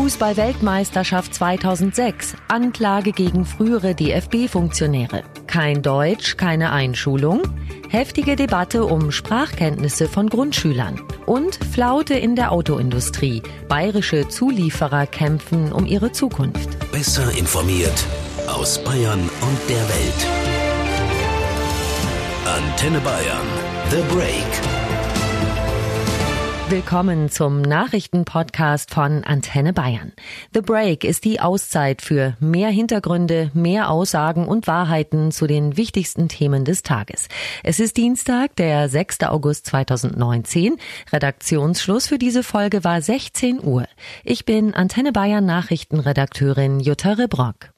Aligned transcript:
Fußball-Weltmeisterschaft 0.00 1.34
2006. 1.34 2.34
Anklage 2.48 3.12
gegen 3.12 3.44
frühere 3.44 3.94
DFB-Funktionäre. 3.94 5.24
Kein 5.46 5.82
Deutsch, 5.82 6.38
keine 6.38 6.72
Einschulung. 6.72 7.42
Heftige 7.90 8.34
Debatte 8.34 8.86
um 8.86 9.12
Sprachkenntnisse 9.12 10.08
von 10.08 10.30
Grundschülern. 10.30 11.02
Und 11.26 11.56
Flaute 11.56 12.14
in 12.14 12.34
der 12.34 12.50
Autoindustrie. 12.50 13.42
Bayerische 13.68 14.26
Zulieferer 14.26 15.06
kämpfen 15.06 15.70
um 15.70 15.84
ihre 15.84 16.12
Zukunft. 16.12 16.70
Besser 16.90 17.30
informiert 17.36 18.06
aus 18.48 18.82
Bayern 18.82 19.20
und 19.20 19.58
der 19.68 19.86
Welt. 19.86 20.26
Antenne 22.46 23.00
Bayern. 23.00 23.46
The 23.90 24.14
Break. 24.14 24.69
Willkommen 26.70 27.28
zum 27.30 27.62
Nachrichtenpodcast 27.62 28.94
von 28.94 29.24
Antenne 29.24 29.72
Bayern. 29.72 30.12
The 30.54 30.60
Break 30.60 31.02
ist 31.02 31.24
die 31.24 31.40
Auszeit 31.40 32.00
für 32.00 32.36
mehr 32.38 32.68
Hintergründe, 32.68 33.50
mehr 33.54 33.90
Aussagen 33.90 34.46
und 34.46 34.68
Wahrheiten 34.68 35.32
zu 35.32 35.48
den 35.48 35.76
wichtigsten 35.76 36.28
Themen 36.28 36.64
des 36.64 36.84
Tages. 36.84 37.26
Es 37.64 37.80
ist 37.80 37.96
Dienstag, 37.96 38.54
der 38.54 38.88
6. 38.88 39.24
August 39.24 39.66
2019. 39.66 40.76
Redaktionsschluss 41.12 42.06
für 42.06 42.18
diese 42.18 42.44
Folge 42.44 42.84
war 42.84 43.02
16 43.02 43.64
Uhr. 43.64 43.88
Ich 44.22 44.44
bin 44.44 44.72
Antenne 44.72 45.10
Bayern 45.10 45.44
Nachrichtenredakteurin 45.44 46.78
Jutta 46.78 47.14
Rebrock. 47.14 47.72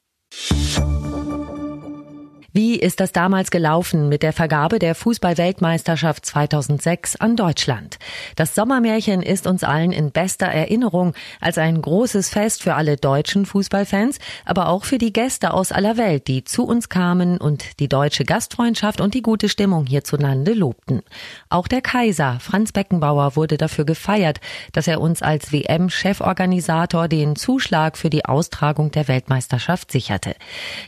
Wie 2.55 2.75
ist 2.75 2.99
das 2.99 3.11
damals 3.11 3.49
gelaufen 3.49 4.09
mit 4.09 4.21
der 4.21 4.31
Vergabe 4.31 4.77
der 4.77 4.93
Fußball-Weltmeisterschaft 4.93 6.23
2006 6.23 7.15
an 7.15 7.35
Deutschland? 7.35 7.97
Das 8.35 8.53
Sommermärchen 8.53 9.23
ist 9.23 9.47
uns 9.47 9.63
allen 9.63 9.91
in 9.91 10.11
bester 10.11 10.45
Erinnerung 10.45 11.15
als 11.41 11.57
ein 11.57 11.81
großes 11.81 12.29
Fest 12.29 12.61
für 12.61 12.75
alle 12.75 12.95
deutschen 12.95 13.47
Fußballfans, 13.47 14.19
aber 14.45 14.69
auch 14.69 14.85
für 14.85 14.99
die 14.99 15.11
Gäste 15.11 15.51
aus 15.51 15.71
aller 15.71 15.97
Welt, 15.97 16.27
die 16.27 16.43
zu 16.43 16.63
uns 16.63 16.89
kamen 16.89 17.39
und 17.39 17.79
die 17.79 17.87
deutsche 17.87 18.23
Gastfreundschaft 18.23 19.01
und 19.01 19.15
die 19.15 19.23
gute 19.23 19.49
Stimmung 19.49 19.87
hierzulande 19.87 20.53
lobten. 20.53 21.01
Auch 21.49 21.67
der 21.67 21.81
Kaiser, 21.81 22.37
Franz 22.39 22.71
Beckenbauer, 22.71 23.35
wurde 23.35 23.57
dafür 23.57 23.85
gefeiert, 23.85 24.41
dass 24.73 24.87
er 24.87 25.01
uns 25.01 25.23
als 25.23 25.51
WM-Cheforganisator 25.51 27.07
den 27.07 27.35
Zuschlag 27.35 27.97
für 27.97 28.11
die 28.11 28.25
Austragung 28.25 28.91
der 28.91 29.07
Weltmeisterschaft 29.07 29.91
sicherte. 29.91 30.35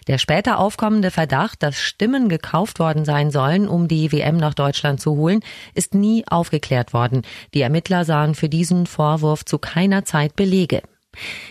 Der 0.08 0.20
später 0.20 0.60
aufkommende 0.60 1.10
Verdacht, 1.10 1.55
dass 1.58 1.80
Stimmen 1.80 2.30
gekauft 2.30 2.80
worden 2.80 3.06
sein 3.06 3.32
sollen, 3.32 3.68
um 3.68 3.88
die 3.88 4.12
WM 4.12 4.38
nach 4.38 4.54
Deutschland 4.54 5.00
zu 5.00 5.16
holen, 5.16 5.42
ist 5.74 5.94
nie 5.94 6.24
aufgeklärt 6.28 6.94
worden. 6.94 7.24
Die 7.54 7.62
Ermittler 7.62 8.06
sahen 8.06 8.36
für 8.36 8.50
diesen 8.50 8.86
Vorwurf 8.86 9.46
zu 9.46 9.58
keiner 9.58 10.06
Zeit 10.06 10.36
Belege. 10.36 10.82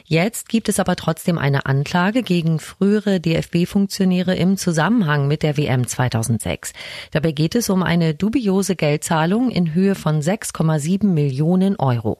Jetzt 0.04 0.48
gibt 0.48 0.68
es 0.68 0.80
aber 0.80 0.96
trotzdem 0.96 1.38
eine 1.38 1.66
Anklage 1.66 2.22
gegen 2.22 2.58
frühere 2.58 3.20
DFB-Funktionäre 3.20 4.34
im 4.34 4.56
Zusammenhang 4.56 5.28
mit 5.28 5.42
der 5.42 5.56
WM 5.56 5.86
2006. 5.86 6.72
Dabei 7.10 7.32
geht 7.32 7.54
es 7.54 7.70
um 7.70 7.82
eine 7.82 8.14
dubiose 8.14 8.76
Geldzahlung 8.76 9.50
in 9.50 9.74
Höhe 9.74 9.94
von 9.94 10.20
6,7 10.20 11.06
Millionen 11.06 11.76
Euro. 11.76 12.18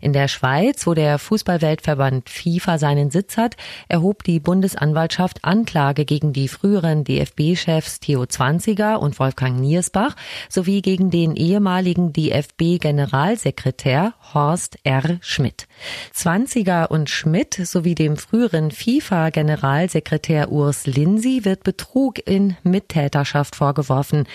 In 0.00 0.12
der 0.12 0.28
Schweiz, 0.28 0.86
wo 0.86 0.94
der 0.94 1.18
Fußballweltverband 1.18 2.28
FIFA 2.28 2.78
seinen 2.78 3.10
Sitz 3.10 3.36
hat, 3.36 3.56
erhob 3.88 4.24
die 4.24 4.40
Bundesanwaltschaft 4.40 5.44
Anklage 5.44 6.04
gegen 6.04 6.32
die 6.32 6.48
früheren 6.48 7.04
DFB-Chefs 7.04 8.00
Theo 8.00 8.26
Zwanziger 8.26 9.00
und 9.00 9.18
Wolfgang 9.18 9.60
Niersbach 9.60 10.16
sowie 10.48 10.82
gegen 10.82 11.10
den 11.10 11.36
ehemaligen 11.36 12.12
DFB-Generalsekretär 12.12 14.14
Horst 14.34 14.78
R. 14.84 15.18
Schmidt. 15.20 15.66
Zwanziger 16.12 16.79
und 16.84 17.10
Schmidt 17.10 17.54
sowie 17.54 17.94
dem 17.94 18.16
früheren 18.16 18.70
FIFA-Generalsekretär 18.70 20.50
Urs 20.50 20.86
Linsi 20.86 21.44
wird 21.44 21.64
Betrug 21.64 22.18
in 22.26 22.56
Mittäterschaft 22.62 23.56
vorgeworfen. 23.56 24.26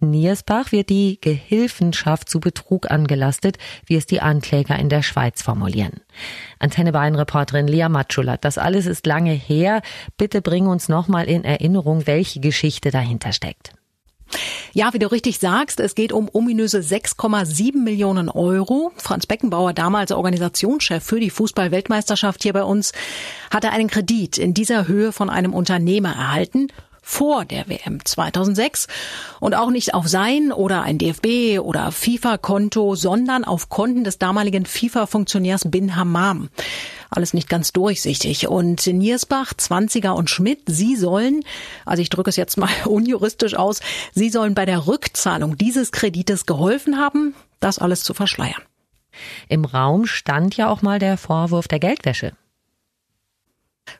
Niersbach 0.00 0.72
wird 0.72 0.90
die 0.90 1.18
Gehilfenschaft 1.20 2.28
zu 2.28 2.40
Betrug 2.40 2.90
angelastet, 2.90 3.58
wie 3.86 3.96
es 3.96 4.06
die 4.06 4.20
Ankläger 4.20 4.78
in 4.78 4.88
der 4.88 5.02
Schweiz 5.02 5.42
formulieren. 5.42 6.00
Antenne 6.58 6.92
Bayern-Reporterin 6.92 7.68
Lea 7.68 7.88
Matschulat, 7.88 8.44
das 8.44 8.58
alles 8.58 8.86
ist 8.86 9.06
lange 9.06 9.32
her. 9.32 9.82
Bitte 10.16 10.42
bring 10.42 10.66
uns 10.66 10.88
nochmal 10.88 11.26
in 11.26 11.44
Erinnerung, 11.44 12.06
welche 12.06 12.40
Geschichte 12.40 12.90
dahinter 12.90 13.32
steckt. 13.32 13.72
Ja, 14.72 14.92
wie 14.92 14.98
du 14.98 15.10
richtig 15.10 15.38
sagst, 15.38 15.80
es 15.80 15.94
geht 15.94 16.12
um 16.12 16.28
ominöse 16.32 16.78
6,7 16.78 17.76
Millionen 17.76 18.28
Euro. 18.28 18.92
Franz 18.96 19.26
Beckenbauer, 19.26 19.72
damals 19.72 20.12
Organisationschef 20.12 21.02
für 21.02 21.20
die 21.20 21.30
Fußball-Weltmeisterschaft 21.30 22.42
hier 22.42 22.52
bei 22.52 22.64
uns, 22.64 22.92
hatte 23.50 23.70
einen 23.70 23.88
Kredit 23.88 24.38
in 24.38 24.54
dieser 24.54 24.88
Höhe 24.88 25.12
von 25.12 25.30
einem 25.30 25.54
Unternehmer 25.54 26.10
erhalten 26.10 26.68
vor 27.04 27.44
der 27.44 27.68
WM 27.68 28.04
2006 28.04 28.88
und 29.38 29.54
auch 29.54 29.70
nicht 29.70 29.94
auf 29.94 30.08
sein 30.08 30.50
oder 30.50 30.82
ein 30.82 30.98
DFB 30.98 31.60
oder 31.60 31.92
FIFA-Konto, 31.92 32.96
sondern 32.96 33.44
auf 33.44 33.68
Konten 33.68 34.02
des 34.04 34.18
damaligen 34.18 34.66
FIFA-Funktionärs 34.66 35.70
Bin 35.70 35.94
Hammam 35.94 36.48
alles 37.16 37.34
nicht 37.34 37.48
ganz 37.48 37.72
durchsichtig. 37.72 38.48
Und 38.48 38.86
Niersbach, 38.86 39.54
Zwanziger 39.54 40.14
und 40.14 40.30
Schmidt, 40.30 40.62
sie 40.66 40.96
sollen, 40.96 41.44
also 41.84 42.02
ich 42.02 42.10
drücke 42.10 42.30
es 42.30 42.36
jetzt 42.36 42.56
mal 42.56 42.70
unjuristisch 42.84 43.54
aus, 43.54 43.80
sie 44.12 44.30
sollen 44.30 44.54
bei 44.54 44.66
der 44.66 44.86
Rückzahlung 44.86 45.56
dieses 45.56 45.92
Kredites 45.92 46.46
geholfen 46.46 46.98
haben, 46.98 47.34
das 47.60 47.78
alles 47.78 48.02
zu 48.02 48.14
verschleiern. 48.14 48.62
Im 49.48 49.64
Raum 49.64 50.06
stand 50.06 50.56
ja 50.56 50.68
auch 50.68 50.82
mal 50.82 50.98
der 50.98 51.16
Vorwurf 51.16 51.68
der 51.68 51.78
Geldwäsche. 51.78 52.32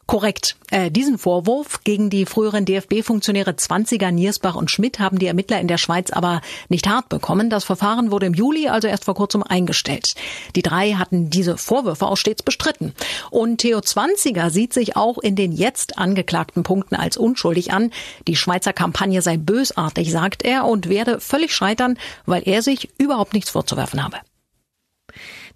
Korrekt. 0.06 0.56
Äh, 0.70 0.90
diesen 0.90 1.18
Vorwurf 1.18 1.82
gegen 1.82 2.10
die 2.10 2.26
früheren 2.26 2.64
DFB-Funktionäre 2.66 3.56
Zwanziger, 3.56 4.12
Niersbach 4.12 4.54
und 4.54 4.70
Schmidt 4.70 4.98
haben 4.98 5.18
die 5.18 5.26
Ermittler 5.26 5.60
in 5.60 5.66
der 5.66 5.78
Schweiz 5.78 6.10
aber 6.10 6.40
nicht 6.68 6.86
hart 6.86 7.08
bekommen. 7.08 7.50
Das 7.50 7.64
Verfahren 7.64 8.10
wurde 8.10 8.26
im 8.26 8.34
Juli, 8.34 8.68
also 8.68 8.86
erst 8.86 9.06
vor 9.06 9.14
kurzem, 9.14 9.42
eingestellt. 9.42 10.14
Die 10.54 10.62
drei 10.62 10.92
hatten 10.92 11.30
diese 11.30 11.56
Vorwürfe 11.56 12.06
auch 12.06 12.16
stets 12.16 12.42
bestritten. 12.42 12.94
Und 13.30 13.58
Theo 13.58 13.80
Zwanziger 13.80 14.50
sieht 14.50 14.72
sich 14.72 14.96
auch 14.96 15.18
in 15.18 15.36
den 15.36 15.52
jetzt 15.52 15.98
angeklagten 15.98 16.62
Punkten 16.62 16.96
als 16.96 17.16
unschuldig 17.16 17.72
an. 17.72 17.90
Die 18.28 18.36
Schweizer 18.36 18.72
Kampagne 18.72 19.22
sei 19.22 19.36
bösartig, 19.36 20.12
sagt 20.12 20.44
er, 20.44 20.66
und 20.66 20.88
werde 20.88 21.18
völlig 21.18 21.54
scheitern, 21.54 21.98
weil 22.26 22.42
er 22.46 22.62
sich 22.62 22.90
überhaupt 22.98 23.32
nichts 23.32 23.50
vorzuwerfen 23.50 24.04
habe. 24.04 24.18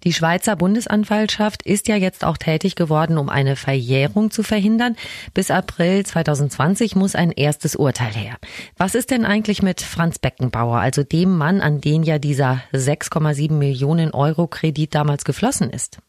Die 0.03 0.13
Schweizer 0.13 0.55
Bundesanwaltschaft 0.55 1.63
ist 1.63 1.87
ja 1.87 1.95
jetzt 1.95 2.23
auch 2.23 2.37
tätig 2.37 2.75
geworden, 2.75 3.17
um 3.17 3.27
eine 3.27 3.55
Verjährung 3.55 4.31
zu 4.31 4.43
verhindern. 4.43 4.95
Bis 5.33 5.51
April 5.51 6.05
2020 6.05 6.95
muss 6.95 7.15
ein 7.15 7.31
erstes 7.31 7.75
Urteil 7.75 8.13
her. 8.13 8.37
Was 8.77 8.95
ist 8.95 9.11
denn 9.11 9.25
eigentlich 9.25 9.61
mit 9.61 9.81
Franz 9.81 10.17
Beckenbauer, 10.17 10.79
also 10.79 11.03
dem 11.03 11.37
Mann, 11.37 11.59
an 11.59 11.81
den 11.81 12.03
ja 12.03 12.17
dieser 12.17 12.61
6,7 12.73 13.51
Millionen 13.51 14.11
Euro 14.11 14.47
Kredit 14.47 14.95
damals 14.95 15.25
geflossen 15.25 15.69
ist? 15.69 15.99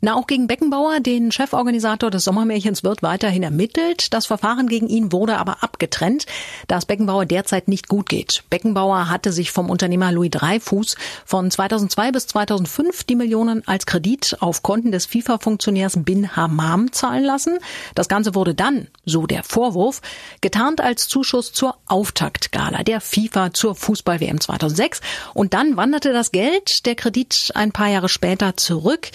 Na, 0.00 0.14
auch 0.14 0.26
gegen 0.26 0.46
Beckenbauer, 0.46 1.00
den 1.00 1.32
Cheforganisator 1.32 2.10
des 2.10 2.24
Sommermärchens, 2.24 2.84
wird 2.84 3.02
weiterhin 3.02 3.42
ermittelt. 3.42 4.12
Das 4.14 4.26
Verfahren 4.26 4.68
gegen 4.68 4.88
ihn 4.88 5.12
wurde 5.12 5.38
aber 5.38 5.62
abgetrennt, 5.62 6.26
da 6.68 6.78
es 6.78 6.86
Beckenbauer 6.86 7.26
derzeit 7.26 7.66
nicht 7.66 7.88
gut 7.88 8.08
geht. 8.08 8.44
Beckenbauer 8.48 9.08
hatte 9.08 9.32
sich 9.32 9.50
vom 9.50 9.70
Unternehmer 9.70 10.12
Louis 10.12 10.30
Dreifuß 10.30 10.96
von 11.24 11.50
2002 11.50 12.12
bis 12.12 12.26
2005 12.28 13.04
die 13.04 13.16
Millionen 13.16 13.66
als 13.66 13.86
Kredit 13.86 14.36
auf 14.40 14.62
Konten 14.62 14.92
des 14.92 15.06
FIFA-Funktionärs 15.06 16.04
Bin 16.04 16.36
Hammam 16.36 16.92
zahlen 16.92 17.24
lassen. 17.24 17.58
Das 17.94 18.08
Ganze 18.08 18.34
wurde 18.34 18.54
dann, 18.54 18.88
so 19.04 19.26
der 19.26 19.42
Vorwurf, 19.42 20.00
getarnt 20.40 20.80
als 20.80 21.08
Zuschuss 21.08 21.52
zur 21.52 21.76
Auftaktgala 21.86 22.84
der 22.84 23.00
FIFA 23.00 23.52
zur 23.52 23.74
Fußball-WM 23.74 24.40
2006. 24.40 25.00
Und 25.34 25.54
dann 25.54 25.76
wanderte 25.76 26.12
das 26.12 26.30
Geld, 26.30 26.86
der 26.86 26.94
Kredit 26.94 27.50
ein 27.54 27.72
paar 27.72 27.88
Jahre 27.88 28.08
später 28.08 28.56
zurück. 28.56 29.10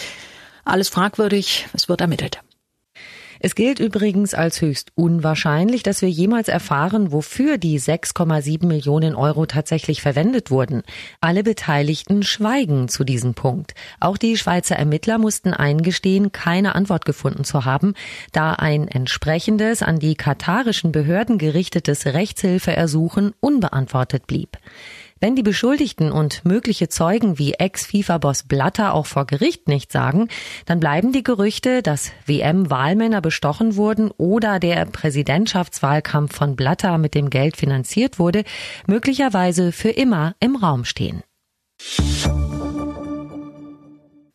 Alles 0.65 0.89
fragwürdig, 0.89 1.67
es 1.73 1.89
wird 1.89 2.01
ermittelt. 2.01 2.41
Es 3.45 3.55
gilt 3.55 3.81
übrigens 3.81 4.33
als 4.33 4.61
höchst 4.61 4.93
unwahrscheinlich, 4.95 5.83
dass 5.83 6.01
wir 6.01 6.09
jemals 6.09 6.47
erfahren, 6.47 7.11
wofür 7.11 7.57
die 7.57 7.77
6,7 7.77 8.65
Millionen 8.65 9.15
Euro 9.15 9.45
tatsächlich 9.45 10.01
verwendet 10.01 10.49
wurden. 10.49 10.81
Alle 11.19 11.43
Beteiligten 11.43 12.23
schweigen 12.23 12.87
zu 12.87 13.03
diesem 13.03 13.33
Punkt. 13.33 13.73
Auch 13.99 14.15
die 14.15 14.37
Schweizer 14.37 14.77
Ermittler 14.77 15.17
mussten 15.17 15.53
eingestehen, 15.53 16.31
keine 16.31 16.73
Antwort 16.73 17.03
gefunden 17.03 17.43
zu 17.43 17.65
haben, 17.65 17.95
da 18.31 18.53
ein 18.53 18.87
entsprechendes 18.87 19.83
an 19.83 19.99
die 19.99 20.15
katarischen 20.15 20.93
Behörden 20.93 21.37
gerichtetes 21.37 22.05
Rechtshilfeersuchen 22.05 23.33
unbeantwortet 23.41 24.25
blieb. 24.25 24.57
Wenn 25.23 25.37
die 25.37 25.41
Beschuldigten 25.41 26.11
und 26.11 26.43
mögliche 26.43 26.89
Zeugen 26.89 27.39
wie 27.39 27.53
Ex-FIFA-Boss 27.53 28.43
Blatter 28.43 28.93
auch 28.93 29.05
vor 29.05 29.25
Gericht 29.25 29.69
nichts 29.69 29.93
sagen, 29.93 30.27
dann 30.65 30.81
bleiben 30.81 31.13
die 31.13 31.23
Gerüchte, 31.23 31.81
dass 31.81 32.11
WM-Wahlmänner 32.25 33.21
bestochen 33.21 33.77
wurden 33.77 34.11
oder 34.11 34.59
der 34.59 34.85
Präsidentschaftswahlkampf 34.85 36.35
von 36.35 36.57
Blatter 36.57 36.97
mit 36.97 37.15
dem 37.15 37.29
Geld 37.29 37.55
finanziert 37.55 38.19
wurde, 38.19 38.43
möglicherweise 38.85 39.71
für 39.71 39.91
immer 39.91 40.35
im 40.41 40.57
Raum 40.57 40.83
stehen. 40.83 41.23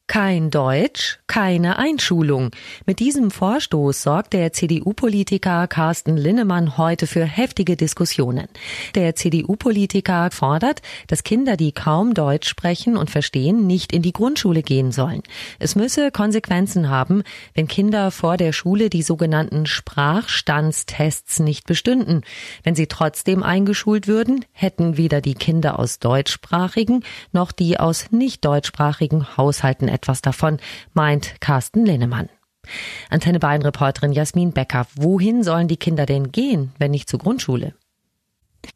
Kein 0.08 0.48
Deutsch, 0.48 1.18
keine 1.26 1.78
Einschulung. 1.78 2.50
Mit 2.86 2.98
diesem 2.98 3.30
Vorstoß 3.30 4.02
sorgt 4.02 4.32
der 4.32 4.54
CDU-Politiker 4.54 5.66
Carsten 5.66 6.16
Linnemann 6.16 6.78
heute 6.78 7.06
für 7.06 7.26
heftige 7.26 7.76
Diskussionen. 7.76 8.48
Der 8.94 9.14
CDU-Politiker 9.14 10.30
fordert, 10.30 10.80
dass 11.08 11.24
Kinder, 11.24 11.58
die 11.58 11.72
kaum 11.72 12.14
Deutsch 12.14 12.48
sprechen 12.48 12.96
und 12.96 13.10
verstehen, 13.10 13.66
nicht 13.66 13.92
in 13.92 14.00
die 14.00 14.14
Grundschule 14.14 14.62
gehen 14.62 14.92
sollen. 14.92 15.22
Es 15.58 15.76
müsse 15.76 16.10
Konsequenzen 16.10 16.88
haben, 16.88 17.22
wenn 17.52 17.68
Kinder 17.68 18.10
vor 18.10 18.38
der 18.38 18.54
Schule 18.54 18.88
die 18.88 19.02
sogenannten 19.02 19.66
Sprachstandstests 19.66 21.38
nicht 21.40 21.66
bestünden. 21.66 22.22
Wenn 22.62 22.74
sie 22.74 22.86
trotzdem 22.86 23.42
eingeschult 23.42 24.08
würden, 24.08 24.46
hätten 24.52 24.96
weder 24.96 25.20
die 25.20 25.34
Kinder 25.34 25.78
aus 25.78 25.98
deutschsprachigen 25.98 27.04
noch 27.32 27.52
die 27.52 27.78
aus 27.78 28.10
nicht 28.10 28.42
deutschsprachigen 28.46 29.36
Haushalten 29.36 29.97
etwas 29.98 30.22
davon, 30.22 30.58
meint 30.94 31.40
Carsten 31.40 31.84
Linnemann. 31.84 32.28
Antenne 33.10 33.38
Bayern 33.38 33.62
Reporterin 33.62 34.12
Jasmin 34.12 34.52
Becker. 34.52 34.86
Wohin 34.94 35.42
sollen 35.42 35.68
die 35.68 35.76
Kinder 35.76 36.06
denn 36.06 36.32
gehen, 36.32 36.72
wenn 36.78 36.90
nicht 36.90 37.08
zur 37.08 37.18
Grundschule? 37.18 37.74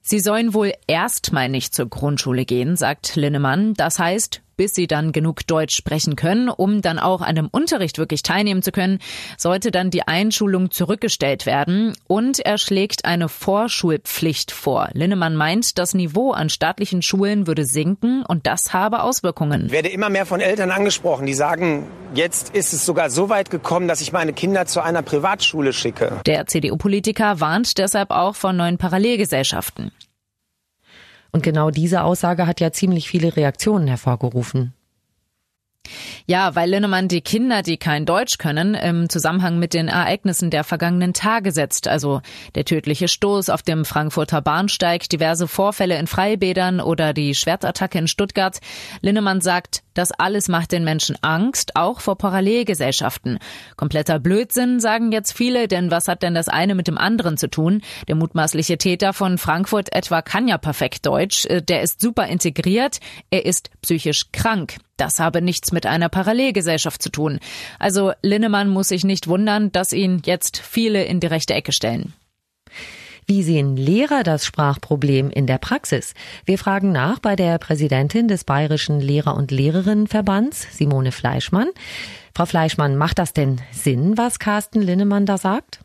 Sie 0.01 0.21
sollen 0.21 0.55
wohl 0.55 0.73
erstmal 0.87 1.49
nicht 1.49 1.75
zur 1.75 1.87
Grundschule 1.89 2.45
gehen, 2.45 2.77
sagt 2.77 3.17
Linnemann. 3.17 3.75
Das 3.75 3.99
heißt, 3.99 4.43
bis 4.63 4.75
sie 4.75 4.87
dann 4.87 5.11
genug 5.11 5.45
Deutsch 5.49 5.75
sprechen 5.75 6.15
können, 6.15 6.49
um 6.49 6.83
dann 6.83 7.01
auch 7.01 7.21
an 7.21 7.35
dem 7.35 7.49
Unterricht 7.49 7.99
wirklich 7.99 8.23
teilnehmen 8.23 8.63
zu 8.63 8.71
können, 8.71 9.01
sollte 9.37 9.73
dann 9.73 9.91
die 9.91 10.07
Einschulung 10.07 10.71
zurückgestellt 10.71 11.47
werden 11.47 11.97
und 12.07 12.39
er 12.39 12.59
schlägt 12.59 13.05
eine 13.05 13.29
Vorschulpflicht 13.29 14.53
vor. 14.53 14.89
Linnemann 14.93 15.35
meint, 15.35 15.79
das 15.79 15.95
Niveau 15.95 16.31
an 16.31 16.49
staatlichen 16.49 17.03
Schulen 17.03 17.49
würde 17.49 17.65
sinken 17.65 18.25
und 18.25 18.47
das 18.47 18.73
habe 18.73 19.03
Auswirkungen. 19.03 19.67
Ich 19.67 19.73
werde 19.73 19.89
immer 19.89 20.11
mehr 20.11 20.27
von 20.27 20.41
Eltern 20.41 20.71
angesprochen, 20.71 21.27
die 21.27 21.35
sagen, 21.35 21.89
jetzt 22.15 22.55
ist 22.55 22.73
es 22.73 22.87
sogar 22.87 23.11
so 23.11 23.29
weit 23.31 23.51
gekommen, 23.51 23.89
dass 23.89 24.01
ich 24.01 24.13
meine 24.13 24.33
Kinder 24.33 24.67
zu 24.67 24.81
einer 24.81 25.03
Privatschule 25.03 25.73
schicke. 25.73 26.21
Der 26.25 26.47
CDU-Politiker 26.47 27.41
warnt 27.41 27.79
deshalb 27.79 28.13
auch 28.13 28.37
von 28.37 28.57
neuen 28.57 28.79
Parallelgesellschaften. 28.79 29.91
Und 31.33 31.43
genau 31.43 31.71
diese 31.71 32.05
Aussage 32.05 32.47
hat 32.47 32.61
ja 32.61 32.73
ziemlich 32.73 33.09
viele 33.09 33.37
Reaktionen 33.37 33.89
hervorgerufen. 33.89 34.75
Ja, 36.27 36.55
weil 36.55 36.71
Linnemann 36.71 37.09
die 37.09 37.21
Kinder, 37.21 37.63
die 37.63 37.77
kein 37.77 38.07
Deutsch 38.07 38.39
können, 38.39 38.75
im 38.75 39.09
Zusammenhang 39.09 39.59
mit 39.59 39.75
den 39.75 39.89
Ereignissen 39.89 40.51
der 40.51 40.65
vergangenen 40.65 41.13
Tage 41.13 41.53
setzt. 41.53 41.89
Also 41.89 42.21
der 42.55 42.65
tödliche 42.65 43.09
Stoß 43.09 43.51
auf 43.51 43.63
dem 43.63 43.85
Frankfurter 43.85 44.41
Bahnsteig, 44.41 45.09
diverse 45.09 45.49
Vorfälle 45.49 45.99
in 45.99 46.07
Freibädern 46.07 46.81
oder 46.81 47.13
die 47.13 47.35
Schwertattacke 47.35 47.99
in 47.99 48.09
Stuttgart. 48.09 48.59
Linnemann 49.01 49.41
sagt, 49.41 49.83
das 49.95 50.13
alles 50.13 50.49
macht 50.49 50.73
den 50.73 50.85
Menschen 50.85 51.17
Angst, 51.21 51.77
auch 51.77 52.01
vor 52.01 52.17
Parallelgesellschaften. 52.17 53.39
Kompletter 53.77 54.19
Blödsinn, 54.19 54.81
sagen 54.81 55.13
jetzt 55.13 55.33
viele, 55.33 55.69
denn 55.69 55.91
was 55.91 56.09
hat 56.09 56.23
denn 56.23 56.35
das 56.35 56.49
eine 56.49 56.75
mit 56.75 56.89
dem 56.89 56.97
anderen 56.97 57.37
zu 57.37 57.49
tun? 57.49 57.83
Der 58.09 58.15
mutmaßliche 58.15 58.79
Täter 58.79 59.13
von 59.13 59.37
Frankfurt 59.37 59.93
etwa 59.93 60.23
kann 60.23 60.49
ja 60.49 60.57
perfekt 60.57 61.05
Deutsch, 61.05 61.45
äh, 61.47 61.61
der 61.61 61.83
ist 61.83 62.01
super 62.01 62.27
integriert, 62.29 63.01
er 63.31 63.45
ist 63.45 63.71
psychisch 63.83 64.33
krank. 64.33 64.77
Das 64.97 65.19
habe 65.19 65.43
nichts 65.43 65.73
mit 65.73 65.87
einer 65.87 66.09
Parallelgesellschaft 66.09 67.03
zu 67.03 67.11
tun. 67.11 67.41
Also 67.79 68.13
Linnemann 68.23 68.69
muss 68.69 68.89
sich 68.89 69.05
nicht 69.05 69.27
wundern, 69.27 69.73
dass 69.73 69.93
ihn 69.93 70.23
jetzt 70.25 70.59
viele 70.59 71.05
in 71.05 71.21
die 71.21 71.27
rechte 71.27 71.55
Ecke 71.55 71.73
stellen. 71.73 72.13
Wie 73.27 73.43
sehen 73.43 73.77
Lehrer 73.77 74.25
das 74.25 74.45
Sprachproblem 74.45 75.31
in 75.31 75.47
der 75.47 75.59
Praxis? 75.59 76.15
Wir 76.45 76.59
fragen 76.59 76.91
nach 76.91 77.21
bei 77.21 77.37
der 77.37 77.59
Präsidentin 77.59 78.27
des 78.27 78.45
Bayerischen 78.45 79.01
Lehrer- 79.01 79.37
und 79.37 79.51
Lehrerinnenverbands, 79.51 80.67
Simone 80.77 81.13
Fleischmann. 81.13 81.69
Frau 82.35 82.47
Fleischmann, 82.47 82.97
macht 82.97 83.19
das 83.19 83.33
denn 83.33 83.61
Sinn, 83.71 84.19
was 84.19 84.39
Carsten 84.39 84.81
Linnemann 84.81 85.27
da 85.27 85.39
sagt? 85.39 85.81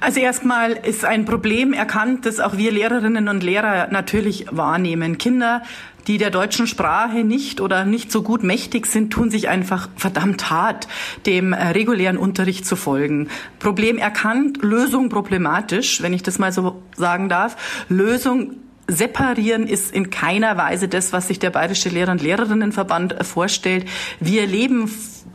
Also 0.00 0.20
erstmal 0.20 0.72
ist 0.72 1.04
ein 1.04 1.24
Problem 1.24 1.72
erkannt, 1.72 2.26
das 2.26 2.38
auch 2.40 2.56
wir 2.56 2.70
Lehrerinnen 2.70 3.28
und 3.28 3.42
Lehrer 3.42 3.88
natürlich 3.90 4.46
wahrnehmen. 4.50 5.18
Kinder, 5.18 5.62
die 6.08 6.18
der 6.18 6.30
deutschen 6.30 6.66
Sprache 6.66 7.22
nicht 7.22 7.60
oder 7.60 7.84
nicht 7.84 8.10
so 8.10 8.22
gut 8.22 8.42
mächtig 8.42 8.86
sind, 8.86 9.12
tun 9.12 9.30
sich 9.30 9.48
einfach 9.48 9.88
verdammt 9.94 10.50
hart, 10.50 10.88
dem 11.26 11.52
äh, 11.52 11.68
regulären 11.68 12.16
Unterricht 12.16 12.66
zu 12.66 12.76
folgen. 12.76 13.28
Problem 13.58 13.98
erkannt, 13.98 14.58
Lösung 14.62 15.10
problematisch, 15.10 16.02
wenn 16.02 16.14
ich 16.14 16.22
das 16.22 16.38
mal 16.38 16.50
so 16.50 16.82
sagen 16.96 17.28
darf. 17.28 17.84
Lösung 17.88 18.56
Separieren 18.90 19.66
ist 19.66 19.92
in 19.92 20.08
keiner 20.08 20.56
Weise 20.56 20.88
das, 20.88 21.12
was 21.12 21.28
sich 21.28 21.38
der 21.38 21.50
Bayerische 21.50 21.90
Lehrer- 21.90 22.12
und 22.12 22.22
Lehrerinnenverband 22.22 23.16
vorstellt. 23.22 23.84
Wir 24.18 24.46
leben 24.46 24.90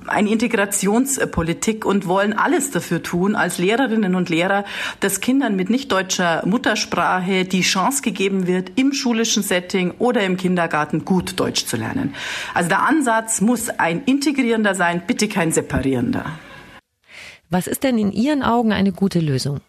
eine 0.07 0.31
Integrationspolitik 0.31 1.85
und 1.85 2.07
wollen 2.07 2.33
alles 2.33 2.71
dafür 2.71 3.03
tun, 3.03 3.35
als 3.35 3.59
Lehrerinnen 3.59 4.15
und 4.15 4.29
Lehrer, 4.29 4.65
dass 5.01 5.21
Kindern 5.21 5.55
mit 5.55 5.69
nicht 5.69 5.91
deutscher 5.91 6.41
Muttersprache 6.47 7.45
die 7.45 7.61
Chance 7.61 8.01
gegeben 8.01 8.47
wird, 8.47 8.71
im 8.75 8.91
schulischen 8.91 9.43
Setting 9.43 9.93
oder 9.99 10.21
im 10.23 10.35
Kindergarten 10.35 11.05
gut 11.05 11.39
Deutsch 11.39 11.67
zu 11.67 11.77
lernen. 11.77 12.15
Also 12.55 12.69
der 12.69 12.81
Ansatz 12.81 13.39
muss 13.39 13.69
ein 13.69 14.03
integrierender 14.05 14.73
sein, 14.73 15.03
bitte 15.05 15.27
kein 15.27 15.51
separierender. 15.51 16.25
Was 17.51 17.67
ist 17.67 17.83
denn 17.83 17.99
in 17.99 18.11
Ihren 18.11 18.41
Augen 18.41 18.73
eine 18.73 18.91
gute 18.91 19.19
Lösung? 19.19 19.61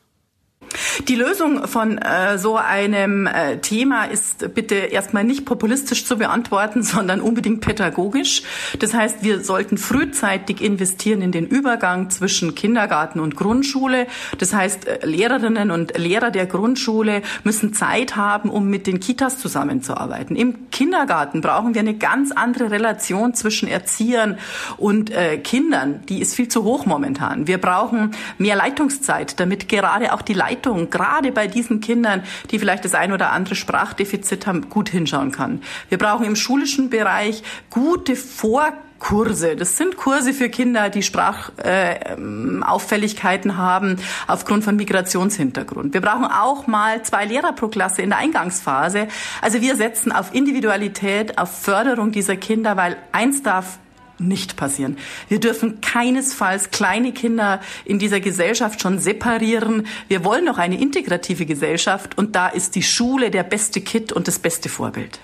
Die 1.09 1.15
Lösung 1.15 1.67
von 1.67 1.99
äh, 1.99 2.39
so 2.39 2.57
einem 2.57 3.27
äh, 3.27 3.59
Thema 3.59 4.05
ist 4.05 4.55
bitte 4.55 4.75
erstmal 4.75 5.25
nicht 5.25 5.45
populistisch 5.45 6.05
zu 6.05 6.17
beantworten, 6.19 6.83
sondern 6.95 7.21
unbedingt 7.21 7.61
pädagogisch. 7.61 8.43
Das 8.79 8.95
heißt, 8.95 9.23
wir 9.23 9.43
sollten 9.43 9.79
frühzeitig 9.79 10.61
investieren 10.61 11.23
in 11.23 11.33
den 11.33 11.47
Übergang 11.47 12.11
zwischen 12.11 12.55
Kindergarten 12.55 13.21
und 13.21 13.37
Grundschule. 13.37 14.07
Das 14.39 14.55
heißt, 14.55 14.87
äh, 14.87 15.07
Lehrerinnen 15.07 15.71
und 15.71 15.97
Lehrer 15.97 16.31
der 16.31 16.47
Grundschule 16.47 17.23
müssen 17.45 17.75
Zeit 17.75 18.17
haben, 18.17 18.51
um 18.51 18.69
mit 18.69 18.87
den 18.87 19.01
Kitas 19.01 19.39
zusammenzuarbeiten. 19.39 20.37
Im 20.37 20.71
Kindergarten 20.71 21.41
brauchen 21.41 21.75
wir 21.75 21.81
eine 21.81 21.95
ganz 21.95 22.33
andere 22.33 22.71
Relation 22.71 23.35
zwischen 23.35 23.69
Erziehern 23.69 24.39
und 24.77 25.11
äh, 25.11 25.39
Kindern. 25.39 26.03
Die 26.09 26.21
ist 26.21 26.35
viel 26.35 26.49
zu 26.49 26.65
hoch 26.65 26.87
momentan. 26.87 27.47
Wir 27.47 27.59
brauchen 27.59 28.13
mehr 28.39 28.57
Leitungszeit, 28.57 29.39
damit 29.41 29.69
gerade 29.69 30.13
auch 30.13 30.23
die 30.23 30.35
Leitung 30.35 30.64
Leitung 30.65 30.91
gerade 30.91 31.33
bei 31.33 31.47
diesen 31.47 31.81
Kindern, 31.81 32.23
die 32.51 32.59
vielleicht 32.59 32.85
das 32.85 32.95
ein 32.95 33.13
oder 33.13 33.33
andere 33.33 33.55
Sprachdefizit 33.55 34.47
haben, 34.47 34.69
gut 34.71 34.89
hinschauen 34.89 35.31
kann. 35.33 35.61
Wir 35.89 35.99
brauchen 35.99 36.25
im 36.25 36.37
schulischen 36.37 36.89
Bereich 36.91 37.43
gute 37.71 38.15
Vorkurse. 38.17 39.57
Das 39.57 39.77
sind 39.77 39.97
Kurse 39.97 40.33
für 40.33 40.49
Kinder, 40.49 40.89
die 40.89 41.03
Sprachauffälligkeiten 41.03 43.51
äh, 43.51 43.55
haben 43.55 43.97
aufgrund 44.27 44.65
von 44.65 44.77
Migrationshintergrund. 44.77 45.93
Wir 45.93 46.01
brauchen 46.01 46.25
auch 46.25 46.67
mal 46.67 47.03
zwei 47.03 47.27
Lehrer 47.27 47.53
pro 47.53 47.69
Klasse 47.69 48.01
in 48.03 48.11
der 48.11 48.19
Eingangsphase. 48.19 49.07
Also 49.43 49.61
wir 49.61 49.77
setzen 49.77 50.11
auf 50.13 50.35
Individualität, 50.35 51.39
auf 51.39 51.63
Förderung 51.63 52.11
dieser 52.13 52.37
Kinder, 52.37 52.77
weil 52.77 52.97
eins 53.13 53.43
darf 53.43 53.79
nicht 54.19 54.57
passieren. 54.57 54.97
Wir 55.29 55.41
dürfen 55.41 55.81
keinesfalls 55.81 56.71
kleine 56.71 57.13
Kinder 57.13 57.61
in 57.85 57.99
dieser 57.99 58.21
Gesellschaft 58.21 58.81
schon 58.81 58.99
separieren. 58.99 59.87
Wir 60.09 60.25
wollen 60.25 60.45
noch 60.45 60.59
eine 60.59 60.81
integrative 60.81 61.47
Gesellschaft 61.47 62.17
und 62.17 62.37
da 62.37 62.49
ist 62.49 62.75
die 62.75 62.83
Schule 62.83 63.31
der 63.31 63.43
beste 63.43 63.81
Kit 63.81 64.13
und 64.13 64.29
das 64.29 64.39
beste 64.39 64.69
Vorbild. 64.69 65.21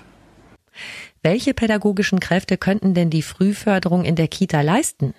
Welche 1.23 1.53
pädagogischen 1.53 2.19
Kräfte 2.21 2.57
könnten 2.57 2.95
denn 2.95 3.11
die 3.11 3.23
Frühförderung 3.23 4.05
in 4.05 4.17
der 4.17 4.29
Kita 4.29 4.63
leisten? 4.63 5.15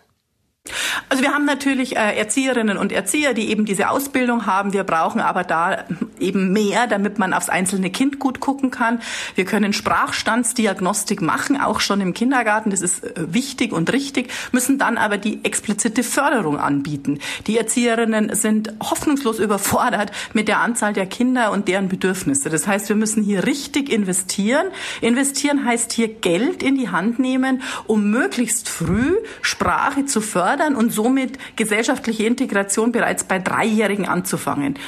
Also 1.21 1.29
wir 1.29 1.35
haben 1.35 1.45
natürlich 1.45 1.97
äh, 1.97 2.17
Erzieherinnen 2.17 2.79
und 2.79 2.91
Erzieher, 2.91 3.35
die 3.35 3.51
eben 3.51 3.63
diese 3.63 3.91
Ausbildung 3.91 4.47
haben. 4.47 4.73
Wir 4.73 4.83
brauchen 4.83 5.21
aber 5.21 5.43
da 5.43 5.85
eben 6.19 6.51
mehr, 6.51 6.87
damit 6.87 7.19
man 7.19 7.35
aufs 7.35 7.47
einzelne 7.47 7.91
Kind 7.91 8.17
gut 8.17 8.39
gucken 8.39 8.71
kann. 8.71 8.99
Wir 9.35 9.45
können 9.45 9.71
Sprachstandsdiagnostik 9.71 11.21
machen, 11.21 11.61
auch 11.61 11.79
schon 11.79 12.01
im 12.01 12.15
Kindergarten. 12.15 12.71
Das 12.71 12.81
ist 12.81 13.03
äh, 13.03 13.11
wichtig 13.31 13.71
und 13.71 13.93
richtig, 13.93 14.31
müssen 14.51 14.79
dann 14.79 14.97
aber 14.97 15.19
die 15.19 15.45
explizite 15.45 16.01
Förderung 16.01 16.57
anbieten. 16.57 17.19
Die 17.45 17.55
Erzieherinnen 17.55 18.33
sind 18.33 18.73
hoffnungslos 18.81 19.37
überfordert 19.37 20.11
mit 20.33 20.47
der 20.47 20.59
Anzahl 20.61 20.93
der 20.93 21.05
Kinder 21.05 21.51
und 21.51 21.67
deren 21.67 21.87
Bedürfnisse. 21.87 22.49
Das 22.49 22.65
heißt, 22.65 22.89
wir 22.89 22.95
müssen 22.95 23.21
hier 23.21 23.45
richtig 23.45 23.91
investieren. 23.91 24.65
Investieren 25.01 25.65
heißt 25.65 25.93
hier 25.93 26.07
Geld 26.07 26.63
in 26.63 26.79
die 26.79 26.89
Hand 26.89 27.19
nehmen, 27.19 27.61
um 27.85 28.09
möglichst 28.09 28.69
früh 28.69 29.17
Sprache 29.43 30.05
zu 30.05 30.19
fördern 30.19 30.75
und 30.75 30.91
somit 31.12 31.38
gesellschaftliche 31.58 32.24
Integration 32.24 32.94
bereits 32.94 33.25
bei 33.25 33.38
Dreijährigen 33.38 34.06
anzufangen. 34.06 34.80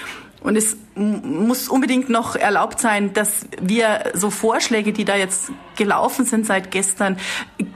Und 0.42 0.56
es 0.58 0.78
muss 0.96 1.70
unbedingt 1.70 2.10
noch 2.10 2.36
erlaubt 2.36 2.80
sein, 2.80 3.14
dass 3.14 3.46
wir 3.62 4.12
so 4.14 4.30
Vorschläge, 4.30 4.92
die 4.92 5.06
da 5.06 5.16
jetzt 5.16 5.52
gelaufen 5.78 6.26
sind 6.26 6.46
seit 6.46 6.72
gestern, 6.72 7.18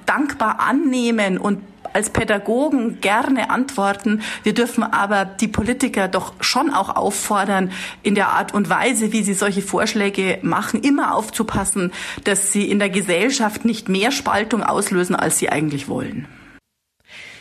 dankbar 0.06 0.60
annehmen 0.60 1.38
und 1.38 1.60
als 1.94 2.10
Pädagogen 2.10 3.00
gerne 3.02 3.50
antworten. 3.50 4.22
Wir 4.44 4.54
dürfen 4.54 4.84
aber 4.84 5.26
die 5.26 5.48
Politiker 5.48 6.08
doch 6.08 6.34
schon 6.42 6.74
auch 6.74 6.96
auffordern, 6.96 7.72
in 8.04 8.16
der 8.16 8.30
Art 8.30 8.54
und 8.54 8.70
Weise, 8.70 9.12
wie 9.14 9.24
sie 9.24 9.34
solche 9.34 9.62
Vorschläge 9.62 10.40
machen, 10.42 10.82
immer 10.82 11.16
aufzupassen, 11.16 11.92
dass 12.24 12.52
sie 12.52 12.70
in 12.70 12.80
der 12.80 12.90
Gesellschaft 12.90 13.66
nicht 13.66 13.88
mehr 13.90 14.12
Spaltung 14.12 14.62
auslösen, 14.62 15.16
als 15.16 15.40
sie 15.40 15.50
eigentlich 15.50 15.88
wollen. 15.88 16.28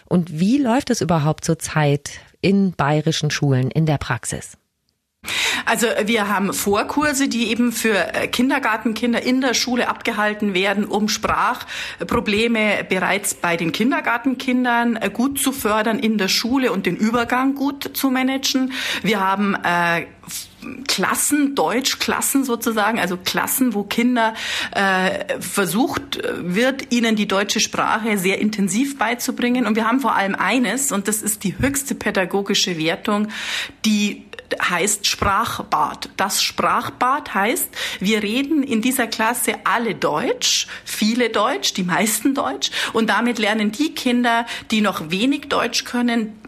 Und 0.09 0.39
wie 0.39 0.59
läuft 0.59 0.91
es 0.91 1.01
überhaupt 1.01 1.45
zurzeit 1.45 2.21
in 2.41 2.73
bayerischen 2.73 3.31
Schulen 3.31 3.71
in 3.71 3.87
der 3.87 3.99
Praxis? 3.99 4.57
Also 5.65 5.87
wir 6.05 6.29
haben 6.29 6.53
Vorkurse, 6.53 7.29
die 7.29 7.49
eben 7.51 7.73
für 7.73 8.15
äh, 8.15 8.29
Kindergartenkinder 8.29 9.23
in 9.23 9.41
der 9.41 9.55
Schule 9.55 9.89
abgehalten 9.89 10.55
werden, 10.55 10.85
um 10.85 11.09
Sprachprobleme 11.09 12.85
bereits 12.89 13.35
bei 13.35 13.57
den 13.57 13.73
Kindergartenkindern 13.73 14.97
äh, 14.97 15.11
gut 15.11 15.41
zu 15.41 15.53
fördern 15.53 15.99
in 15.99 16.19
der 16.19 16.29
Schule 16.29 16.73
und 16.73 16.87
den 16.87 16.97
Übergang 16.97 17.55
gut 17.55 17.91
zu 17.97 18.11
managen. 18.11 18.73
Wir 19.03 19.21
haben 19.21 19.55
äh, 19.55 20.07
Klassen, 20.89 21.55
Deutschklassen 21.55 22.45
sozusagen, 22.45 22.99
also 22.99 23.17
Klassen, 23.17 23.75
wo 23.75 23.85
Kinder 23.85 24.35
äh, 24.73 25.41
versucht 25.41 26.21
wird, 26.39 26.93
ihnen 26.93 27.17
die 27.17 27.29
deutsche 27.29 27.61
Sprache 27.61 28.19
sehr 28.19 28.41
intensiv 28.41 28.99
beizubringen. 28.99 29.67
Und 29.67 29.77
wir 29.77 29.87
haben 29.87 30.01
vor 30.01 30.17
allem 30.17 30.35
eines, 30.35 30.93
und 30.93 31.09
das 31.09 31.23
ist 31.23 31.45
die 31.45 31.59
höchste 31.59 31.95
pädagogische 31.95 32.79
Wertung, 32.79 33.29
die 33.85 34.26
heißt 34.63 35.07
Sprachbad. 35.07 36.11
Das 36.17 36.43
Sprachbad 36.43 37.35
heißt, 37.35 37.69
wir 38.01 38.23
reden 38.23 38.63
in 38.63 38.83
dieser 38.83 39.07
Klasse 39.07 39.57
alle 39.65 39.95
Deutsch, 39.95 40.67
viele 40.85 41.31
Deutsch, 41.31 41.75
die 41.75 41.83
meisten 41.83 42.35
Deutsch 42.35 42.71
und 42.93 43.11
damit 43.11 43.39
lernen 43.39 43.73
die 43.73 43.95
Kinder, 43.95 44.47
die 44.71 44.81
noch 44.81 45.11
wenig 45.11 45.49
Deutsch 45.49 45.85
können, 45.85 46.39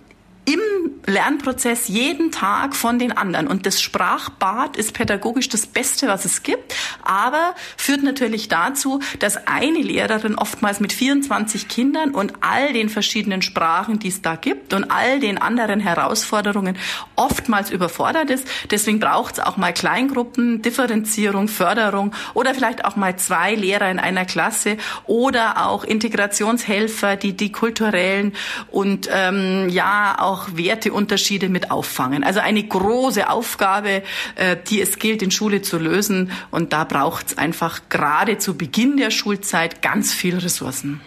im 0.49 0.61
Lernprozess 1.05 1.89
jeden 1.89 2.33
Tag 2.33 2.75
von 2.75 2.99
den 2.99 3.13
anderen. 3.13 3.49
Und 3.49 3.67
das 3.67 3.83
Sprachbad 3.83 4.79
ist 4.79 4.95
pädagogisch 4.95 5.51
das 5.51 5.67
Beste, 5.67 6.09
was 6.09 6.25
es 6.25 6.43
gibt, 6.43 6.75
aber 7.03 7.55
führt 7.77 8.03
natürlich 8.03 8.49
dazu, 8.49 9.01
dass 9.19 9.47
eine 9.47 9.79
Lehrerin 9.79 10.37
oftmals 10.37 10.81
mit 10.81 10.93
24 10.93 11.69
Kindern 11.69 12.13
und 12.13 12.33
all 12.41 12.73
den 12.73 12.89
verschiedenen 12.89 13.43
Sprachen, 13.43 13.99
die 13.99 14.09
es 14.09 14.23
da 14.23 14.37
gibt 14.37 14.73
und 14.73 14.91
all 14.91 15.21
den 15.21 15.37
anderen 15.37 15.81
Herausforderungen 15.81 16.79
oftmals 17.15 17.71
überfordert 17.71 18.31
ist. 18.31 18.49
Deswegen 18.71 19.01
braucht 19.01 19.35
es 19.35 19.41
auch 19.41 19.59
mal 19.59 19.75
Kleingruppen, 19.75 20.63
Differenzierung, 20.63 21.49
Förderung 21.49 22.15
oder 22.33 22.55
vielleicht 22.55 22.87
auch 22.87 22.97
mal 22.97 23.17
zwei 23.17 23.55
Lehrer 23.55 23.91
in 23.91 23.99
einer 23.99 24.25
Klasse 24.25 24.79
oder 25.05 25.67
auch 25.67 25.85
Integrationshelfer, 25.85 27.17
die 27.17 27.37
die 27.37 27.53
kulturellen 27.53 28.35
und 28.71 29.09
ähm, 29.13 29.69
ja 29.69 30.17
auch 30.19 30.38
Werte 30.57 30.93
Unterschiede 30.93 31.49
mit 31.49 31.71
auffangen. 31.71 32.25
Also 32.25 32.41
eine 32.41 32.63
große 32.63 33.29
Aufgabe, 33.29 34.03
äh, 34.37 34.57
die 34.69 34.81
es 34.81 34.99
gilt, 34.99 35.23
in 35.23 35.31
Schule 35.31 35.63
zu 35.63 35.79
lösen. 35.79 36.31
Und 36.51 36.73
da 36.73 36.85
braucht 36.85 37.29
es 37.29 37.39
einfach 37.39 37.89
gerade 37.89 38.39
zu 38.39 38.57
Beginn 38.57 38.97
der 38.97 39.11
Schulzeit 39.11 39.83
ganz 39.83 40.15
viel 40.15 40.39
Ressourcen. 40.39 41.01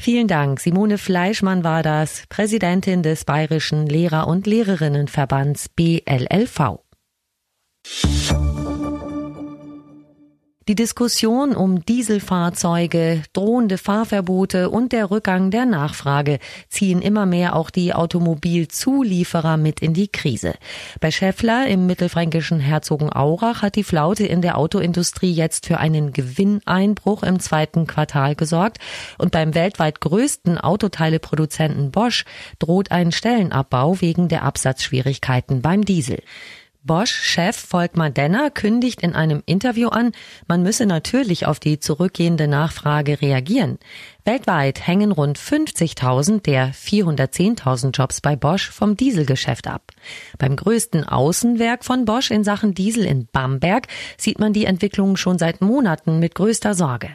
Vielen 0.00 0.28
Dank. 0.28 0.60
Simone 0.60 0.96
Fleischmann 0.96 1.64
war 1.64 1.82
das, 1.82 2.24
Präsidentin 2.28 3.02
des 3.02 3.24
Bayerischen 3.24 3.86
Lehrer- 3.86 4.28
und 4.28 4.46
Lehrerinnenverbands 4.46 5.68
BLLV. 5.70 6.78
Die 10.68 10.74
Diskussion 10.74 11.56
um 11.56 11.82
Dieselfahrzeuge, 11.86 13.22
drohende 13.32 13.78
Fahrverbote 13.78 14.68
und 14.68 14.92
der 14.92 15.10
Rückgang 15.10 15.50
der 15.50 15.64
Nachfrage 15.64 16.40
ziehen 16.68 17.00
immer 17.00 17.24
mehr 17.24 17.56
auch 17.56 17.70
die 17.70 17.94
Automobilzulieferer 17.94 19.56
mit 19.56 19.80
in 19.80 19.94
die 19.94 20.08
Krise. 20.08 20.56
Bei 21.00 21.10
Scheffler 21.10 21.66
im 21.68 21.86
mittelfränkischen 21.86 22.60
Herzogenaurach 22.60 23.62
hat 23.62 23.76
die 23.76 23.82
Flaute 23.82 24.26
in 24.26 24.42
der 24.42 24.58
Autoindustrie 24.58 25.32
jetzt 25.32 25.64
für 25.64 25.78
einen 25.78 26.12
Gewinneinbruch 26.12 27.22
im 27.22 27.40
zweiten 27.40 27.86
Quartal 27.86 28.34
gesorgt 28.34 28.76
und 29.16 29.32
beim 29.32 29.54
weltweit 29.54 30.02
größten 30.02 30.58
Autoteileproduzenten 30.58 31.92
Bosch 31.92 32.26
droht 32.58 32.90
ein 32.90 33.10
Stellenabbau 33.10 34.02
wegen 34.02 34.28
der 34.28 34.42
Absatzschwierigkeiten 34.42 35.62
beim 35.62 35.86
Diesel. 35.86 36.18
Bosch-Chef 36.88 37.54
Volkmar 37.54 38.08
Denner 38.08 38.50
kündigt 38.50 39.02
in 39.02 39.14
einem 39.14 39.42
Interview 39.44 39.90
an, 39.90 40.12
man 40.48 40.62
müsse 40.62 40.86
natürlich 40.86 41.46
auf 41.46 41.60
die 41.60 41.78
zurückgehende 41.78 42.48
Nachfrage 42.48 43.20
reagieren. 43.20 43.78
Weltweit 44.24 44.86
hängen 44.86 45.12
rund 45.12 45.38
50.000 45.38 46.40
der 46.42 46.72
410.000 46.72 47.90
Jobs 47.90 48.22
bei 48.22 48.36
Bosch 48.36 48.70
vom 48.70 48.96
Dieselgeschäft 48.96 49.68
ab. 49.68 49.92
Beim 50.38 50.56
größten 50.56 51.04
Außenwerk 51.04 51.84
von 51.84 52.06
Bosch 52.06 52.30
in 52.30 52.42
Sachen 52.42 52.72
Diesel 52.72 53.04
in 53.04 53.28
Bamberg 53.30 53.86
sieht 54.16 54.38
man 54.38 54.54
die 54.54 54.64
Entwicklung 54.64 55.18
schon 55.18 55.38
seit 55.38 55.60
Monaten 55.60 56.18
mit 56.18 56.34
größter 56.34 56.72
Sorge. 56.72 57.10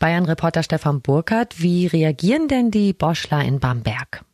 Bayern-Reporter 0.00 0.64
Stefan 0.64 1.02
Burkhardt, 1.02 1.62
wie 1.62 1.86
reagieren 1.86 2.48
denn 2.48 2.72
die 2.72 2.94
Boschler 2.94 3.44
in 3.44 3.60
Bamberg? 3.60 4.24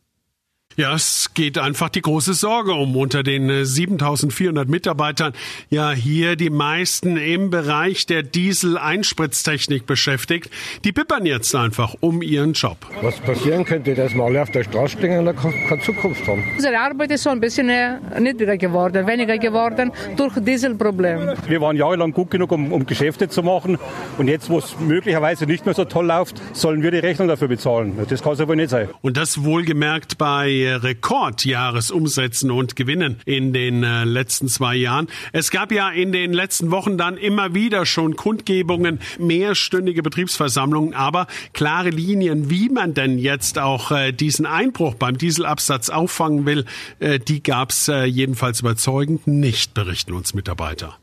Ja, 0.77 0.93
es 0.93 1.29
geht 1.33 1.57
einfach 1.57 1.87
die 1.87 2.01
große 2.01 2.33
Sorge 2.33 2.73
um 2.73 2.97
unter 2.97 3.23
den 3.23 3.63
7400 3.63 4.67
äh, 4.67 4.69
Mitarbeitern. 4.69 5.31
Ja, 5.69 5.91
hier 5.91 6.35
die 6.35 6.49
meisten 6.49 7.15
im 7.15 7.49
Bereich 7.49 8.07
der 8.07 8.23
Diesel-Einspritztechnik 8.23 9.85
beschäftigt. 9.85 10.49
Die 10.83 10.91
bippern 10.91 11.25
jetzt 11.25 11.55
einfach 11.55 11.95
um 12.01 12.21
ihren 12.21 12.51
Job. 12.51 12.75
Was 13.01 13.17
passieren 13.21 13.63
könnte, 13.63 13.95
dass 13.95 14.13
wir 14.13 14.23
alle 14.23 14.41
auf 14.41 14.51
der 14.51 14.65
Straße 14.65 14.97
stehen 14.97 15.25
und 15.25 15.33
keine 15.37 15.81
Zukunft 15.81 16.27
haben. 16.27 16.43
Unsere 16.55 16.77
Arbeit 16.77 17.11
ist 17.11 17.23
so 17.23 17.29
ein 17.29 17.39
bisschen 17.39 17.69
äh, 17.69 17.97
niedriger 18.19 18.57
geworden, 18.57 19.07
weniger 19.07 19.37
geworden 19.37 19.93
durch 20.17 20.33
Dieselproblem. 20.35 21.35
Wir 21.47 21.61
waren 21.61 21.77
jahrelang 21.77 22.11
gut 22.11 22.31
genug, 22.31 22.51
um, 22.51 22.73
um 22.73 22.85
Geschäfte 22.85 23.29
zu 23.29 23.43
machen. 23.43 23.77
Und 24.17 24.27
jetzt, 24.27 24.49
wo 24.49 24.57
es 24.57 24.77
möglicherweise 24.77 25.45
nicht 25.45 25.63
mehr 25.65 25.73
so 25.73 25.85
toll 25.85 26.07
läuft, 26.07 26.41
sollen 26.51 26.83
wir 26.83 26.91
die 26.91 26.99
Rechnung 26.99 27.29
dafür 27.29 27.47
bezahlen. 27.47 27.97
Das 28.09 28.21
kann 28.21 28.33
es 28.33 28.45
wohl 28.45 28.57
nicht 28.57 28.71
sein. 28.71 28.89
Und 29.01 29.15
das 29.15 29.41
wohlgemerkt 29.41 30.17
bei 30.17 30.64
Rekordjahresumsätzen 30.71 32.51
und 32.51 32.75
Gewinnen 32.75 33.21
in 33.25 33.53
den 33.53 33.83
äh, 33.83 34.03
letzten 34.03 34.47
zwei 34.47 34.75
Jahren. 34.75 35.07
Es 35.31 35.51
gab 35.51 35.71
ja 35.71 35.89
in 35.89 36.11
den 36.11 36.33
letzten 36.33 36.71
Wochen 36.71 36.97
dann 36.97 37.17
immer 37.17 37.53
wieder 37.53 37.85
schon 37.85 38.15
Kundgebungen, 38.15 38.99
mehrstündige 39.19 40.03
Betriebsversammlungen, 40.03 40.93
aber 40.93 41.27
klare 41.53 41.89
Linien, 41.89 42.49
wie 42.49 42.69
man 42.69 42.93
denn 42.93 43.17
jetzt 43.17 43.59
auch 43.59 43.91
äh, 43.91 44.11
diesen 44.11 44.45
Einbruch 44.45 44.95
beim 44.95 45.17
Dieselabsatz 45.17 45.89
auffangen 45.89 46.45
will, 46.45 46.65
äh, 46.99 47.19
die 47.19 47.43
gab 47.43 47.69
es 47.69 47.87
jedenfalls 48.05 48.59
überzeugend 48.61 49.27
nicht, 49.27 49.73
berichten 49.73 50.13
uns 50.13 50.33
Mitarbeiter. 50.33 50.97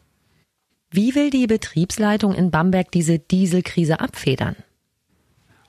Wie 0.91 1.15
will 1.15 1.31
die 1.31 1.47
Betriebsleitung 1.47 2.35
in 2.35 2.51
Bamberg 2.51 2.91
diese 2.93 3.19
Dieselkrise 3.19 4.01
abfedern? 4.01 4.57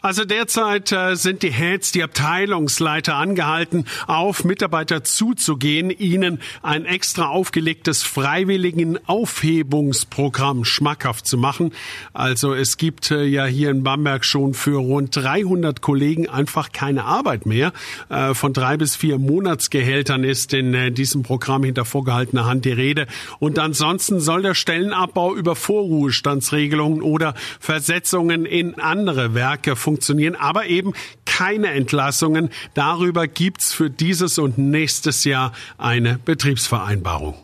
Also 0.05 0.25
derzeit 0.25 0.91
äh, 0.91 1.15
sind 1.15 1.43
die 1.43 1.51
Heads, 1.53 1.93
die 1.93 2.03
Abteilungsleiter 2.03 3.15
angehalten, 3.15 3.85
auf 4.05 4.43
Mitarbeiter 4.43 5.05
zuzugehen, 5.05 5.91
ihnen 5.91 6.41
ein 6.61 6.83
extra 6.83 7.27
aufgelegtes 7.27 8.03
freiwilligen 8.03 8.99
Aufhebungsprogramm 9.07 10.65
schmackhaft 10.65 11.25
zu 11.25 11.37
machen. 11.37 11.71
Also 12.11 12.53
es 12.53 12.75
gibt 12.75 13.11
äh, 13.11 13.23
ja 13.23 13.45
hier 13.45 13.69
in 13.69 13.83
Bamberg 13.83 14.25
schon 14.25 14.55
für 14.55 14.77
rund 14.77 15.15
300 15.15 15.79
Kollegen 15.79 16.27
einfach 16.27 16.73
keine 16.73 17.05
Arbeit 17.05 17.45
mehr. 17.45 17.71
Äh, 18.09 18.33
von 18.33 18.51
drei 18.51 18.75
bis 18.75 18.97
vier 18.97 19.17
Monatsgehältern 19.19 20.25
ist 20.25 20.53
in 20.53 20.73
äh, 20.73 20.91
diesem 20.91 21.23
Programm 21.23 21.63
hinter 21.63 21.85
vorgehaltener 21.85 22.45
Hand 22.45 22.65
die 22.65 22.73
Rede. 22.73 23.07
Und 23.39 23.57
ansonsten 23.57 24.19
soll 24.19 24.41
der 24.41 24.53
Stellenabbau 24.53 25.33
über 25.33 25.55
Vorruhestandsregelungen 25.55 27.01
oder 27.01 27.35
Versetzungen 27.61 28.45
in 28.45 28.77
andere 28.81 29.33
Werke 29.33 29.77
funktionieren 29.77 29.92
funktionieren, 29.93 30.35
aber 30.35 30.65
eben 30.65 30.93
keine 31.25 31.67
Entlassungen. 31.67 32.49
Darüber 32.73 33.27
gibt's 33.27 33.73
für 33.73 33.89
dieses 33.89 34.39
und 34.39 34.57
nächstes 34.57 35.23
Jahr 35.23 35.53
eine 35.77 36.17
Betriebsvereinbarung. 36.25 37.35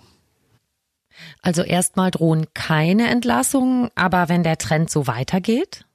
Also 1.41 1.61
erstmal 1.61 2.11
drohen 2.11 2.47
keine 2.53 3.07
Entlassungen, 3.09 3.89
aber 3.95 4.29
wenn 4.29 4.43
der 4.43 4.57
Trend 4.57 4.89
so 4.89 5.07
weitergeht? 5.07 5.85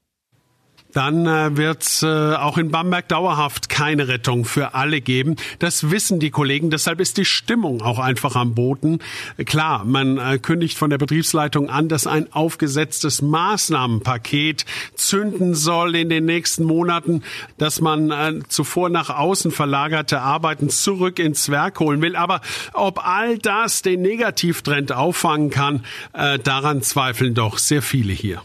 Dann 0.95 1.27
äh, 1.27 1.57
wird 1.57 1.83
es 1.83 2.03
äh, 2.03 2.07
auch 2.07 2.57
in 2.57 2.71
Bamberg 2.71 3.09
dauerhaft 3.09 3.69
keine 3.69 4.09
Rettung 4.09 4.45
für 4.45 4.75
alle 4.75 5.01
geben. 5.01 5.37
Das 5.59 5.91
wissen 5.91 6.21
die 6.21 6.31
Kollegen. 6.31 6.71
Deshalb 6.71 7.01
ist 7.01 7.19
die 7.19 7.25
Stimmung 7.25 7.83
auch 7.83 7.99
einfach 7.99 8.37
am 8.37 8.55
Boden. 8.55 9.01
Klar, 9.45 9.85
man 9.85 10.19
äh, 10.19 10.39
kündigt 10.39 10.79
von 10.79 10.91
der 10.91 10.99
Betriebsleitung 10.99 11.69
an, 11.69 11.89
dass 11.89 12.07
ein 12.07 12.33
aufgesetztes 12.33 13.23
Maßnahmenpaket 13.23 14.65
zünden 14.95 15.55
soll 15.55 15.97
in 15.97 16.09
den 16.09 16.25
nächsten 16.25 16.65
Monaten, 16.65 17.23
dass 17.59 17.81
man 17.81 18.11
äh, 18.11 18.41
zuvor 18.49 18.89
nach 18.89 19.11
außen 19.11 19.51
verlagerte 19.51 20.21
Arbeiten 20.21 20.71
zurück 20.71 21.19
ins 21.19 21.49
Werk 21.49 21.81
holen 21.81 22.01
will. 22.03 22.15
Aber 22.15 22.41
ob 22.73 23.05
all 23.07 23.39
das 23.39 23.83
den 23.83 24.03
Negativtrend 24.03 24.93
auffangen 24.93 25.51
kann, 25.51 25.85
äh, 26.13 26.39
daran 26.39 26.83
zweifeln 26.83 27.35
doch 27.35 27.59
sehr 27.59 27.83
viele 27.83 28.13
hier. 28.13 28.43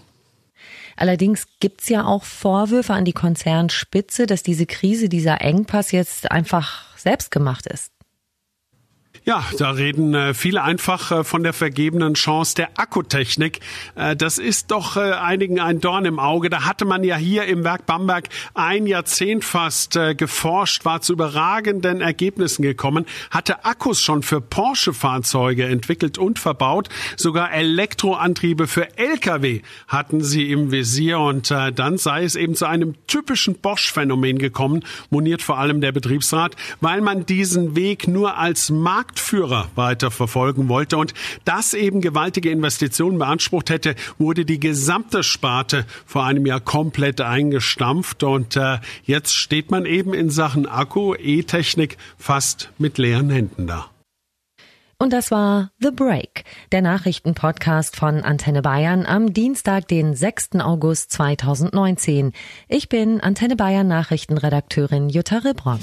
Allerdings 0.99 1.47
gibt's 1.61 1.87
ja 1.87 2.03
auch 2.03 2.25
Vorwürfe 2.25 2.93
an 2.93 3.05
die 3.05 3.13
Konzernspitze, 3.13 4.25
dass 4.25 4.43
diese 4.43 4.65
Krise, 4.65 5.07
dieser 5.07 5.39
Engpass 5.39 5.93
jetzt 5.93 6.29
einfach 6.29 6.97
selbst 6.97 7.31
gemacht 7.31 7.67
ist. 7.67 7.93
Ja, 9.29 9.45
da 9.59 9.69
reden 9.69 10.15
äh, 10.15 10.33
viele 10.33 10.63
einfach 10.63 11.11
äh, 11.11 11.23
von 11.23 11.43
der 11.43 11.53
vergebenen 11.53 12.15
Chance 12.15 12.55
der 12.55 12.79
Akkutechnik. 12.79 13.59
Äh, 13.93 14.15
das 14.15 14.39
ist 14.39 14.71
doch 14.71 14.97
einigen 14.97 15.59
ein 15.59 15.79
Dorn 15.79 16.05
im 16.05 16.17
Auge. 16.17 16.49
Da 16.49 16.65
hatte 16.65 16.83
man 16.83 17.03
ja 17.03 17.15
hier 17.15 17.45
im 17.45 17.63
Werk 17.63 17.85
Bamberg 17.85 18.27
ein 18.55 18.87
Jahrzehnt 18.87 19.45
fast 19.45 19.99
geforscht, 20.17 20.83
war 20.83 21.01
zu 21.01 21.13
überragenden 21.13 22.01
Ergebnissen 22.01 22.63
gekommen, 22.63 23.05
hatte 23.29 23.65
Akkus 23.65 24.01
schon 24.01 24.23
für 24.23 24.41
Porsche-Fahrzeuge 24.41 25.65
entwickelt 25.65 26.17
und 26.17 26.39
verbaut. 26.39 26.89
Sogar 27.15 27.51
Elektroantriebe 27.51 28.65
für 28.65 28.97
Lkw 28.97 29.61
hatten 29.87 30.23
sie 30.23 30.51
im 30.51 30.71
Visier 30.71 31.19
und 31.19 31.51
dann 31.51 31.97
sei 31.97 32.23
es 32.23 32.35
eben 32.35 32.55
zu 32.55 32.65
einem 32.65 32.95
typischen 33.05 33.55
Bosch-Phänomen 33.55 34.39
gekommen, 34.39 34.83
moniert 35.11 35.43
vor 35.43 35.59
allem 35.59 35.81
der 35.81 35.91
Betriebsrat, 35.91 36.55
weil 36.81 37.01
man 37.01 37.25
diesen 37.27 37.75
Weg 37.75 38.07
nur 38.07 38.37
als 38.37 38.69
Markt 38.69 39.18
Marktführer 39.19 39.67
weiter 39.75 40.11
verfolgen 40.11 40.69
wollte 40.69 40.97
und 40.97 41.13
das 41.43 41.73
eben 41.73 41.99
gewaltige 41.99 42.49
Investitionen 42.49 43.19
beansprucht 43.19 43.69
hätte, 43.69 43.95
wurde 44.17 44.45
die 44.45 44.59
gesamte 44.59 45.23
Sparte 45.23 45.85
vor 46.05 46.23
einem 46.23 46.45
Jahr 46.45 46.61
komplett 46.61 47.19
eingestampft 47.19 48.23
und 48.23 48.55
äh, 48.55 48.79
jetzt 49.03 49.35
steht 49.35 49.71
man 49.71 49.85
eben 49.85 50.13
in 50.13 50.29
Sachen 50.29 50.65
Akku, 50.67 51.15
E-Technik 51.15 51.97
fast 52.17 52.69
mit 52.77 52.97
leeren 52.97 53.29
Händen 53.29 53.67
da. 53.67 53.87
Und 54.97 55.13
das 55.13 55.31
war 55.31 55.71
The 55.79 55.91
Break, 55.91 56.43
der 56.71 56.81
Nachrichtenpodcast 56.81 57.95
von 57.95 58.21
Antenne 58.23 58.61
Bayern 58.61 59.05
am 59.05 59.33
Dienstag, 59.33 59.87
den 59.87 60.15
6. 60.15 60.59
August 60.59 61.11
2019. 61.11 62.33
Ich 62.67 62.89
bin 62.89 63.21
Antenne 63.21 63.55
Bayern 63.55 63.87
Nachrichtenredakteurin 63.87 65.09
Jutta 65.09 65.37
Ribrock. 65.37 65.79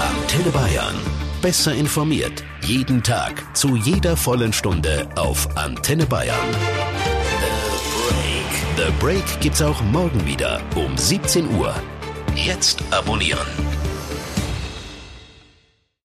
Antenne 0.00 0.50
Bayern 0.50 0.96
besser 1.44 1.74
informiert. 1.74 2.42
Jeden 2.62 3.02
Tag, 3.02 3.54
zu 3.54 3.76
jeder 3.76 4.16
vollen 4.16 4.54
Stunde 4.54 5.06
auf 5.14 5.46
Antenne 5.58 6.06
Bayern. 6.06 6.38
The 8.78 8.78
Break. 8.78 8.86
The 8.86 8.92
Break 8.98 9.40
gibt's 9.42 9.60
auch 9.60 9.82
morgen 9.92 10.26
wieder 10.26 10.62
um 10.74 10.96
17 10.96 11.54
Uhr. 11.58 11.74
Jetzt 12.34 12.82
abonnieren. 12.90 13.73